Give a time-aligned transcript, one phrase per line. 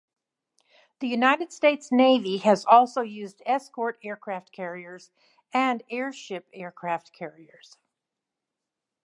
[0.99, 5.11] The United States Navy has also used escort aircraft carriers
[5.53, 7.77] and airship aircraft carriers.